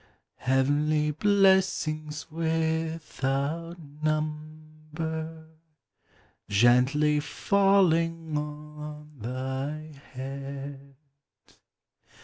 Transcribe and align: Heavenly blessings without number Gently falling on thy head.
Heavenly 0.39 1.11
blessings 1.11 2.25
without 2.31 3.77
number 4.01 5.47
Gently 6.49 7.19
falling 7.19 8.35
on 8.35 9.11
thy 9.19 10.01
head. 10.13 10.95